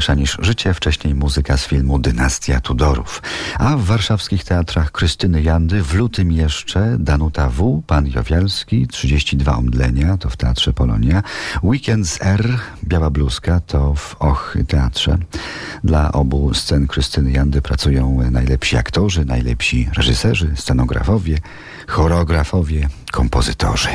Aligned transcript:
Piękniejsza 0.00 0.14
niż 0.14 0.38
życie, 0.40 0.74
wcześniej 0.74 1.14
muzyka 1.14 1.56
z 1.56 1.66
filmu 1.66 1.98
Dynastia 1.98 2.60
Tudorów. 2.60 3.22
A 3.58 3.76
w 3.76 3.84
warszawskich 3.84 4.44
teatrach 4.44 4.92
Krystyny 4.92 5.42
Jandy, 5.42 5.82
w 5.82 5.94
lutym 5.94 6.32
jeszcze 6.32 6.96
Danuta 6.98 7.48
W., 7.48 7.82
Pan 7.86 8.06
Jowialski, 8.06 8.86
32 8.86 9.56
omdlenia, 9.56 10.16
to 10.16 10.30
w 10.30 10.36
Teatrze 10.36 10.72
Polonia, 10.72 11.22
Weekend 11.62 12.08
z 12.08 12.22
R, 12.22 12.58
Biała 12.84 13.10
Bluzka, 13.10 13.60
to 13.60 13.94
w 13.94 14.16
Och 14.18 14.56
Teatrze. 14.68 15.18
Dla 15.84 16.12
obu 16.12 16.54
scen 16.54 16.86
Krystyny 16.86 17.30
Jandy 17.30 17.62
pracują 17.62 18.30
najlepsi 18.30 18.76
aktorzy, 18.76 19.24
najlepsi 19.24 19.88
reżyserzy, 19.96 20.52
scenografowie, 20.56 21.38
choreografowie, 21.86 22.88
kompozytorzy. 23.12 23.88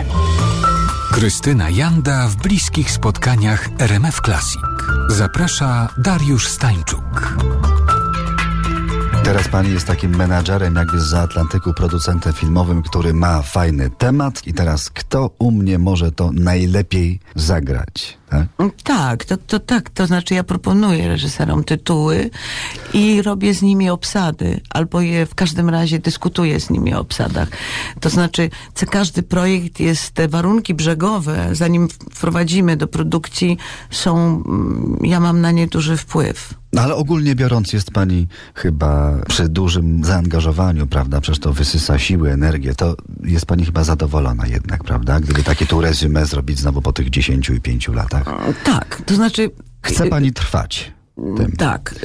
Krystyna 1.11 1.69
Janda 1.69 2.27
w 2.27 2.35
bliskich 2.35 2.91
spotkaniach 2.91 3.69
RMF 3.79 4.21
Classic. 4.21 4.61
Zaprasza 5.07 5.89
Dariusz 5.97 6.47
Stańczuk. 6.47 7.37
Teraz 9.23 9.47
pani 9.47 9.71
jest 9.71 9.87
takim 9.87 10.15
menadżerem 10.15 10.75
jakby 10.75 10.99
z 10.99 11.13
Atlantyku, 11.13 11.73
producentem 11.73 12.33
filmowym, 12.33 12.83
który 12.83 13.13
ma 13.13 13.41
fajny 13.41 13.89
temat 13.89 14.47
i 14.47 14.53
teraz 14.53 14.89
kto 14.89 15.31
u 15.39 15.51
mnie 15.51 15.79
może 15.79 16.11
to 16.11 16.31
najlepiej 16.31 17.19
zagrać? 17.35 18.17
Tak, 18.57 18.73
tak 18.83 19.25
to, 19.25 19.37
to 19.37 19.59
tak. 19.59 19.89
To 19.89 20.07
znaczy 20.07 20.33
ja 20.33 20.43
proponuję 20.43 21.07
reżyserom 21.07 21.63
tytuły 21.63 22.29
i 22.93 23.21
robię 23.21 23.53
z 23.53 23.61
nimi 23.61 23.89
obsady, 23.89 24.61
albo 24.69 25.01
je 25.01 25.25
w 25.25 25.35
każdym 25.35 25.69
razie 25.69 25.99
dyskutuję 25.99 26.59
z 26.59 26.69
nimi 26.69 26.93
o 26.93 26.99
obsadach. 26.99 27.49
To 27.99 28.09
znaczy 28.09 28.49
każdy 28.89 29.23
projekt 29.23 29.79
jest, 29.79 30.11
te 30.11 30.27
warunki 30.27 30.73
brzegowe, 30.73 31.49
zanim 31.51 31.87
wprowadzimy 32.13 32.77
do 32.77 32.87
produkcji, 32.87 33.57
są, 33.91 34.17
mm, 34.17 34.99
ja 35.03 35.19
mam 35.19 35.41
na 35.41 35.51
nie 35.51 35.67
duży 35.67 35.97
wpływ. 35.97 36.53
No 36.75 36.81
ale 36.81 36.95
ogólnie 36.95 37.35
biorąc 37.35 37.73
jest 37.73 37.91
pani 37.91 38.27
chyba 38.55 39.13
przy 39.27 39.49
dużym 39.49 40.03
zaangażowaniu, 40.03 40.87
prawda? 40.87 41.21
Przecież 41.21 41.39
to 41.39 41.53
wysysa 41.53 41.99
siły, 41.99 42.31
energię. 42.31 42.75
To 42.75 42.95
jest 43.23 43.45
pani 43.45 43.65
chyba 43.65 43.83
zadowolona 43.83 44.47
jednak, 44.47 44.83
prawda? 44.83 45.19
Gdyby 45.19 45.43
takie 45.43 45.65
tu 45.65 45.81
resume 45.81 46.25
zrobić 46.25 46.59
znowu 46.59 46.81
po 46.81 46.93
tych 46.93 47.09
10 47.09 47.49
i 47.49 47.61
5 47.61 47.87
latach. 47.87 48.24
Tak, 48.63 49.01
to 49.05 49.15
znaczy... 49.15 49.51
Chce 49.81 50.07
pani 50.07 50.33
trwać. 50.33 50.95
Tym. 51.15 51.51
Tak. 51.57 51.95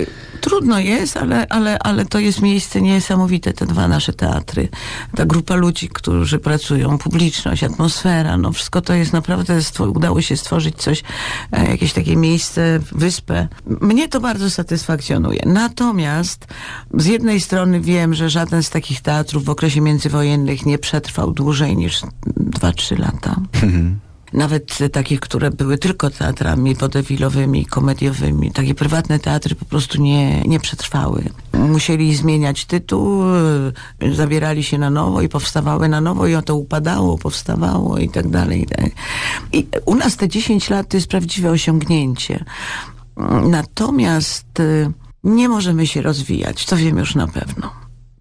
Trudno 0.40 0.78
jest, 0.78 1.16
ale, 1.16 1.46
ale, 1.48 1.78
ale 1.78 2.06
to 2.06 2.18
jest 2.18 2.42
miejsce 2.42 2.82
niesamowite, 2.82 3.52
te 3.52 3.66
dwa 3.66 3.88
nasze 3.88 4.12
teatry. 4.12 4.68
Ta 5.16 5.26
grupa 5.26 5.54
ludzi, 5.54 5.88
którzy 5.88 6.38
pracują, 6.38 6.98
publiczność, 6.98 7.64
atmosfera, 7.64 8.36
no 8.36 8.52
wszystko 8.52 8.80
to 8.80 8.94
jest 8.94 9.12
naprawdę, 9.12 9.60
udało 9.94 10.22
się 10.22 10.36
stworzyć 10.36 10.76
coś, 10.76 11.02
e, 11.52 11.70
jakieś 11.70 11.92
takie 11.92 12.16
miejsce, 12.16 12.80
wyspę. 12.92 13.48
Mnie 13.66 14.08
to 14.08 14.20
bardzo 14.20 14.50
satysfakcjonuje. 14.50 15.42
Natomiast 15.46 16.46
z 16.94 17.06
jednej 17.06 17.40
strony 17.40 17.80
wiem, 17.80 18.14
że 18.14 18.30
żaden 18.30 18.62
z 18.62 18.70
takich 18.70 19.00
teatrów 19.00 19.44
w 19.44 19.50
okresie 19.50 19.80
międzywojennych 19.80 20.66
nie 20.66 20.78
przetrwał 20.78 21.32
dłużej 21.32 21.76
niż 21.76 22.00
2-3 22.36 22.98
lata. 22.98 23.36
Nawet 24.32 24.78
takich, 24.92 25.20
które 25.20 25.50
były 25.50 25.78
tylko 25.78 26.10
teatrami 26.10 26.74
wodewilowymi, 26.74 27.66
komediowymi. 27.66 28.52
Takie 28.52 28.74
prywatne 28.74 29.18
teatry 29.18 29.54
po 29.54 29.64
prostu 29.64 30.02
nie, 30.02 30.40
nie 30.42 30.60
przetrwały. 30.60 31.24
Musieli 31.52 32.16
zmieniać 32.16 32.64
tytuł, 32.64 33.22
zabierali 34.12 34.62
się 34.62 34.78
na 34.78 34.90
nowo 34.90 35.22
i 35.22 35.28
powstawały 35.28 35.88
na 35.88 36.00
nowo 36.00 36.26
i 36.26 36.42
to 36.42 36.56
upadało, 36.56 37.18
powstawało 37.18 37.98
i 37.98 38.08
tak 38.08 38.28
dalej. 38.28 38.66
I 39.52 39.66
u 39.84 39.94
nas 39.94 40.16
te 40.16 40.28
10 40.28 40.70
lat 40.70 40.88
to 40.88 40.96
jest 40.96 41.08
prawdziwe 41.08 41.50
osiągnięcie. 41.50 42.44
Natomiast 43.48 44.60
y, 44.60 44.92
nie 45.24 45.48
możemy 45.48 45.86
się 45.86 46.02
rozwijać, 46.02 46.66
to 46.66 46.76
wiem 46.76 46.98
już 46.98 47.14
na 47.14 47.26
pewno. 47.26 47.70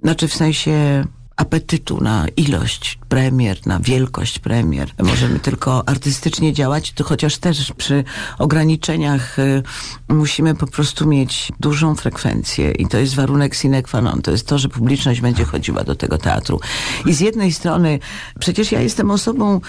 Znaczy 0.04 0.28
w 0.28 0.34
sensie 0.34 1.06
apetytu 1.36 2.04
na 2.04 2.28
ilość 2.38 2.99
premier, 3.10 3.68
na 3.68 3.80
wielkość 3.80 4.40
premier. 4.40 4.90
Możemy 5.04 5.40
tylko 5.40 5.90
artystycznie 5.90 6.54
działać, 6.54 6.92
to 6.92 7.04
chociaż 7.04 7.38
też 7.38 7.74
przy 7.78 8.04
ograniczeniach 8.38 9.40
y, 9.40 9.64
musimy 10.08 10.56
po 10.56 10.68
prostu 10.68 11.08
mieć 11.08 11.52
dużą 11.60 11.96
frekwencję 11.96 12.72
i 12.72 12.88
to 12.88 12.98
jest 12.98 13.16
warunek 13.16 13.56
sine 13.56 13.84
qua 13.84 14.02
non. 14.02 14.22
To 14.22 14.32
jest 14.32 14.48
to, 14.48 14.58
że 14.58 14.70
publiczność 14.70 15.22
będzie 15.22 15.46
chodziła 15.46 15.84
do 15.84 15.96
tego 15.96 16.18
teatru. 16.18 16.60
I 17.06 17.14
z 17.14 17.20
jednej 17.20 17.54
strony, 17.54 18.00
przecież 18.40 18.72
ja 18.72 18.82
jestem 18.82 19.12
osobą, 19.12 19.62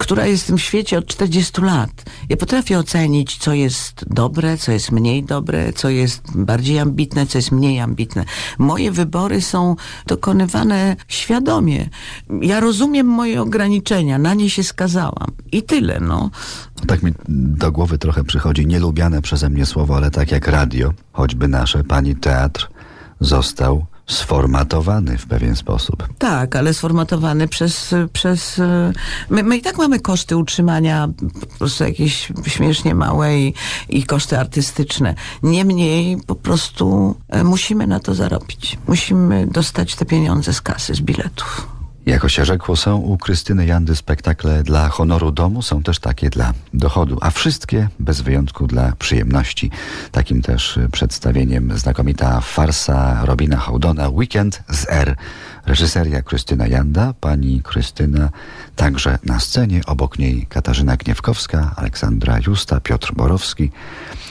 która 0.00 0.26
jest 0.26 0.44
w 0.44 0.46
tym 0.46 0.58
świecie 0.58 0.98
od 0.98 1.06
40 1.06 1.60
lat. 1.62 1.90
Ja 2.28 2.36
potrafię 2.36 2.78
ocenić, 2.78 3.36
co 3.36 3.52
jest 3.52 4.04
dobre, 4.06 4.58
co 4.58 4.72
jest 4.72 4.92
mniej 4.92 5.24
dobre, 5.24 5.72
co 5.72 5.88
jest 5.88 6.22
bardziej 6.34 6.78
ambitne, 6.78 7.26
co 7.26 7.38
jest 7.38 7.52
mniej 7.52 7.80
ambitne. 7.80 8.24
Moje 8.58 8.92
wybory 8.92 9.42
są 9.42 9.76
dokonywane 10.06 10.96
świadomie. 11.08 11.88
Ja 12.42 12.60
rozumiem 12.60 12.71
moje 13.04 13.42
ograniczenia, 13.42 14.18
na 14.18 14.34
nie 14.34 14.50
się 14.50 14.62
skazałam. 14.62 15.28
I 15.52 15.62
tyle, 15.62 16.00
no. 16.00 16.30
Tak 16.86 17.02
mi 17.02 17.12
do 17.28 17.72
głowy 17.72 17.98
trochę 17.98 18.24
przychodzi 18.24 18.66
nielubiane 18.66 19.22
przeze 19.22 19.50
mnie 19.50 19.66
słowo, 19.66 19.96
ale 19.96 20.10
tak 20.10 20.30
jak 20.32 20.48
radio, 20.48 20.92
choćby 21.12 21.48
nasze, 21.48 21.84
pani 21.84 22.16
teatr 22.16 22.68
został 23.20 23.86
sformatowany 24.06 25.18
w 25.18 25.26
pewien 25.26 25.56
sposób. 25.56 26.08
Tak, 26.18 26.56
ale 26.56 26.74
sformatowany 26.74 27.48
przez... 27.48 27.94
przez 28.12 28.60
my, 29.30 29.42
my 29.42 29.56
i 29.56 29.62
tak 29.62 29.78
mamy 29.78 30.00
koszty 30.00 30.36
utrzymania 30.36 31.08
po 31.40 31.58
prostu 31.58 31.84
jakieś 31.84 32.32
śmiesznie 32.46 32.94
małe 32.94 33.38
i, 33.38 33.54
i 33.88 34.04
koszty 34.04 34.38
artystyczne. 34.38 35.14
Niemniej 35.42 36.18
po 36.26 36.34
prostu 36.34 37.14
e, 37.28 37.44
musimy 37.44 37.86
na 37.86 38.00
to 38.00 38.14
zarobić. 38.14 38.78
Musimy 38.88 39.46
dostać 39.46 39.94
te 39.94 40.04
pieniądze 40.04 40.52
z 40.52 40.60
kasy, 40.60 40.94
z 40.94 41.00
biletów. 41.00 41.71
Jako 42.06 42.28
się 42.28 42.44
rzekło, 42.44 42.76
są 42.76 42.96
u 42.96 43.18
Krystyny 43.18 43.66
Jandy 43.66 43.96
spektakle 43.96 44.62
dla 44.62 44.88
honoru 44.88 45.32
domu, 45.32 45.62
są 45.62 45.82
też 45.82 45.98
takie 45.98 46.30
dla 46.30 46.52
dochodu, 46.74 47.18
a 47.20 47.30
wszystkie 47.30 47.88
bez 47.98 48.20
wyjątku 48.20 48.66
dla 48.66 48.92
przyjemności. 48.98 49.70
Takim 50.12 50.42
też 50.42 50.78
przedstawieniem 50.92 51.78
znakomita 51.78 52.40
farsa 52.40 53.24
Robina 53.24 53.56
Houdona 53.56 54.08
Weekend 54.08 54.62
z 54.68 54.86
R. 54.88 55.16
Reżyseria 55.66 56.22
Krystyna 56.22 56.66
Janda, 56.66 57.14
pani 57.20 57.62
Krystyna 57.62 58.30
także 58.76 59.18
na 59.24 59.40
scenie, 59.40 59.80
obok 59.86 60.18
niej 60.18 60.46
Katarzyna 60.46 60.96
Gniewkowska, 60.96 61.74
Aleksandra 61.76 62.38
Justa, 62.46 62.80
Piotr 62.80 63.14
Borowski, 63.14 63.70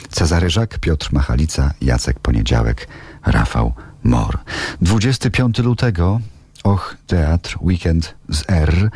Cezary 0.09 0.49
Żak, 0.49 0.79
Piotr 0.79 1.09
Machalica, 1.13 1.73
Jacek 1.81 2.19
Poniedziałek, 2.19 2.87
Rafał 3.25 3.73
Mor. 4.03 4.39
25 4.81 5.59
lutego 5.59 6.19
Och, 6.63 6.95
teatr, 7.07 7.57
weekend 7.61 8.13
z 8.29 8.43
R. 8.47 8.89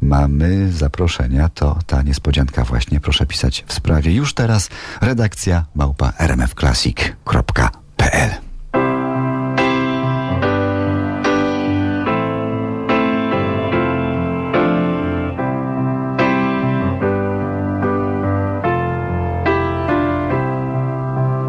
Mamy 0.00 0.72
zaproszenia, 0.72 1.48
to 1.48 1.78
ta 1.86 2.02
niespodzianka 2.02 2.64
właśnie. 2.64 3.00
Proszę 3.00 3.26
pisać 3.26 3.64
w 3.66 3.72
sprawie 3.72 4.12
już 4.12 4.34
teraz. 4.34 4.68
Redakcja 5.00 5.64
małpa 5.74 6.12
rmfclassic.pl 6.18 8.30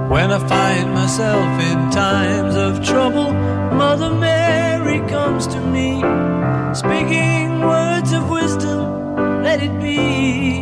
When 0.09 0.31
I 0.31 0.39
find 0.39 0.93
myself 0.93 1.71
in 1.71 1.89
times 1.89 2.55
of 2.55 2.87
trouble, 2.87 3.33
Mother 3.73 4.13
Mary 4.13 4.42
memory 4.93 5.09
comes 5.09 5.47
to 5.47 5.59
me, 5.59 6.01
speaking 6.73 7.61
words 7.61 8.11
of 8.13 8.29
wisdom, 8.29 9.43
let 9.43 9.61
it 9.61 9.81
be. 9.81 10.61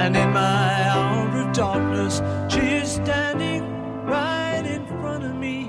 And 0.00 0.16
in 0.16 0.32
my 0.32 0.88
hour 0.88 1.28
of 1.40 1.52
darkness, 1.52 2.22
she 2.52 2.60
is 2.60 2.90
standing 2.90 3.62
right 4.04 4.64
in 4.64 4.86
front 4.86 5.24
of 5.24 5.34
me. 5.34 5.68